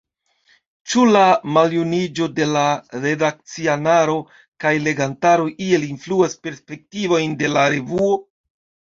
[0.91, 1.23] Ĉu la
[1.57, 2.63] maljuniĝo de la
[3.03, 4.15] redakcianaro
[4.65, 8.09] kaj legantaro iel influas perspektivojn de la revuo?